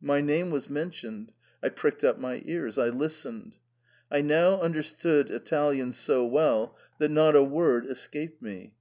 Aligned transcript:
My 0.00 0.20
name 0.20 0.50
was 0.50 0.68
mentioned; 0.68 1.30
I 1.62 1.68
pricked 1.68 2.02
up 2.02 2.18
my 2.18 2.42
ears; 2.44 2.78
I 2.78 2.88
listened. 2.88 3.58
I 4.10 4.22
now 4.22 4.60
understood 4.60 5.30
Italian 5.30 5.92
so 5.92 6.26
well 6.26 6.76
that 6.98 7.10
not 7.12 7.36
a 7.36 7.44
word 7.44 7.86
escaped 7.86 8.42
me. 8.42 8.74